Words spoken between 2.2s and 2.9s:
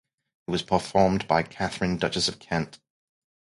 of Kent.